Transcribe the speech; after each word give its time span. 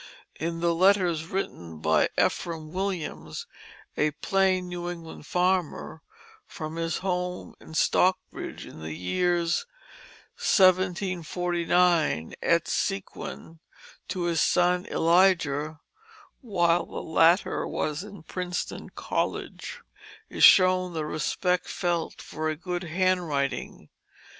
In 0.39 0.61
the 0.61 0.73
letters 0.73 1.27
written 1.27 1.77
by 1.77 2.09
Ephraim 2.17 2.71
Williams, 2.73 3.45
a 3.95 4.09
plain 4.09 4.67
New 4.67 4.89
England 4.89 5.27
farmer, 5.27 6.01
from 6.47 6.77
his 6.77 6.97
home 7.05 7.53
in 7.59 7.75
Stockbridge 7.75 8.65
in 8.65 8.79
the 8.81 8.95
years 8.95 9.67
1749 10.37 12.33
et 12.41 12.67
seq. 12.67 13.09
to 14.07 14.21
his 14.23 14.41
son 14.41 14.87
Elijah, 14.89 15.79
while 16.41 16.87
the 16.87 17.03
latter 17.03 17.67
was 17.67 18.03
in 18.03 18.23
Princeton 18.23 18.89
College, 18.89 19.83
is 20.29 20.43
shown 20.43 20.93
the 20.93 21.05
respect 21.05 21.67
felt 21.67 22.19
for 22.23 22.49
a 22.49 22.55
good 22.55 22.85
handwriting. 22.85 23.89